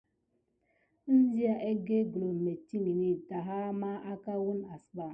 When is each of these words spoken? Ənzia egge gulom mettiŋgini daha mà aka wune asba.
Ənzia 1.13 1.53
egge 1.69 1.99
gulom 2.11 2.37
mettiŋgini 2.45 3.11
daha 3.27 3.59
mà 3.79 3.91
aka 4.11 4.33
wune 4.45 4.65
asba. 4.75 5.05